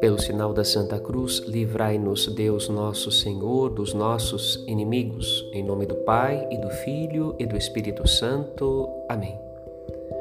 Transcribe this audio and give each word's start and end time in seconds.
Pelo 0.00 0.18
sinal 0.20 0.52
da 0.52 0.64
Santa 0.64 0.98
Cruz, 0.98 1.38
livrai-nos, 1.40 2.26
Deus 2.26 2.68
nosso 2.68 3.10
Senhor, 3.10 3.70
dos 3.70 3.94
nossos 3.94 4.64
inimigos. 4.66 5.48
Em 5.52 5.62
nome 5.62 5.86
do 5.86 5.94
Pai, 5.96 6.46
e 6.50 6.58
do 6.58 6.68
Filho, 6.70 7.34
e 7.38 7.46
do 7.46 7.56
Espírito 7.56 8.06
Santo. 8.08 8.88
Amém. 9.08 9.38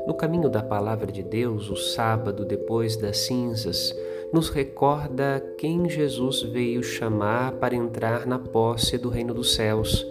No 0.08 0.14
caminho 0.14 0.50
da 0.50 0.64
Palavra 0.64 1.12
de 1.12 1.24
Deus, 1.24 1.70
o 1.70 1.76
sábado 1.76 2.46
depois 2.46 2.96
das 2.96 3.18
cinzas, 3.18 3.94
nos 4.32 4.50
recorda 4.50 5.44
quem 5.58 5.90
Jesus 5.90 6.44
veio 6.44 6.82
chamar 6.84 7.54
para 7.54 7.76
entrar 7.76 8.26
na 8.26 8.40
posse 8.40 8.98
do 8.98 9.10
reino 9.10 9.34
dos 9.34 9.54
céus. 9.54 10.06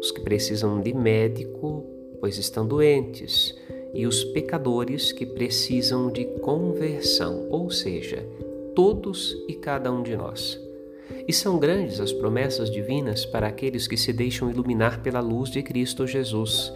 Os 0.00 0.10
que 0.10 0.20
precisam 0.20 0.80
de 0.80 0.94
médico, 0.94 1.84
pois 2.20 2.38
estão 2.38 2.66
doentes, 2.66 3.54
e 3.92 4.06
os 4.06 4.24
pecadores 4.24 5.12
que 5.12 5.24
precisam 5.26 6.10
de 6.10 6.24
conversão, 6.40 7.46
ou 7.50 7.70
seja, 7.70 8.26
todos 8.74 9.36
e 9.48 9.54
cada 9.54 9.90
um 9.90 10.02
de 10.02 10.16
nós. 10.16 10.60
E 11.26 11.32
são 11.32 11.58
grandes 11.58 12.00
as 12.00 12.12
promessas 12.12 12.70
divinas 12.70 13.26
para 13.26 13.46
aqueles 13.46 13.86
que 13.86 13.96
se 13.96 14.12
deixam 14.12 14.50
iluminar 14.50 15.02
pela 15.02 15.20
luz 15.20 15.50
de 15.50 15.62
Cristo 15.62 16.06
Jesus. 16.06 16.72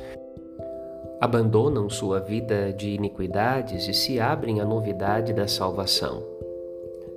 Abandonam 1.21 1.89
sua 1.89 2.21
vida 2.21 2.73
de 2.73 2.91
iniquidades 2.91 3.89
e 3.89 3.95
se 3.95 4.19
abrem 4.19 4.61
à 4.61 4.65
novidade 4.65 5.33
da 5.33 5.47
salvação. 5.47 6.23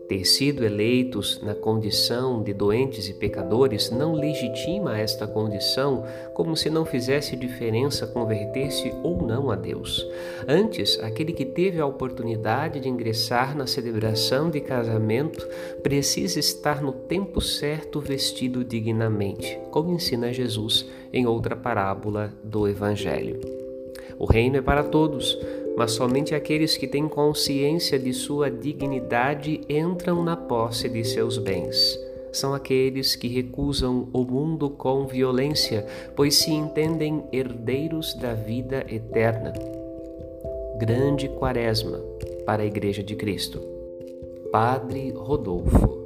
Ter 0.07 0.23
sido 0.23 0.63
eleitos 0.63 1.41
na 1.41 1.55
condição 1.55 2.43
de 2.43 2.53
doentes 2.53 3.09
e 3.09 3.13
pecadores 3.13 3.89
não 3.89 4.13
legitima 4.13 4.99
esta 4.99 5.25
condição 5.25 6.05
como 6.33 6.55
se 6.55 6.69
não 6.69 6.85
fizesse 6.85 7.35
diferença 7.35 8.05
converter-se 8.05 8.93
ou 9.01 9.25
não 9.25 9.49
a 9.49 9.55
Deus. 9.55 10.07
Antes, 10.47 10.99
aquele 10.99 11.33
que 11.33 11.45
teve 11.45 11.79
a 11.79 11.87
oportunidade 11.87 12.79
de 12.79 12.87
ingressar 12.87 13.57
na 13.57 13.65
celebração 13.65 14.51
de 14.51 14.61
casamento 14.61 15.47
precisa 15.81 16.39
estar 16.39 16.83
no 16.83 16.91
tempo 16.91 17.41
certo 17.41 17.99
vestido 17.99 18.63
dignamente, 18.63 19.57
como 19.71 19.91
ensina 19.91 20.31
Jesus 20.31 20.85
em 21.11 21.25
outra 21.25 21.55
parábola 21.55 22.31
do 22.43 22.67
Evangelho. 22.67 23.64
O 24.17 24.25
reino 24.25 24.57
é 24.57 24.61
para 24.61 24.83
todos 24.83 25.37
mas 25.75 25.91
somente 25.91 26.33
aqueles 26.33 26.77
que 26.77 26.87
têm 26.87 27.07
consciência 27.07 27.99
de 27.99 28.13
sua 28.13 28.49
dignidade 28.49 29.61
entram 29.67 30.23
na 30.23 30.35
posse 30.35 30.87
de 30.87 31.03
seus 31.03 31.37
bens. 31.37 31.99
São 32.31 32.53
aqueles 32.53 33.15
que 33.15 33.27
recusam 33.27 34.07
o 34.11 34.23
mundo 34.23 34.69
com 34.69 35.05
violência, 35.05 35.85
pois 36.15 36.35
se 36.35 36.51
entendem 36.51 37.23
herdeiros 37.31 38.13
da 38.13 38.33
vida 38.33 38.85
eterna. 38.89 39.53
Grande 40.77 41.29
Quaresma 41.29 41.99
para 42.45 42.63
a 42.63 42.65
Igreja 42.65 43.01
de 43.01 43.15
Cristo. 43.15 43.61
Padre 44.51 45.11
Rodolfo. 45.11 46.04